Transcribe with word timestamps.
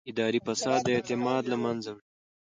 اداري 0.11 0.39
فساد 0.47 0.83
اعتماد 0.95 1.43
له 1.51 1.57
منځه 1.63 1.89
وړي 1.93 2.05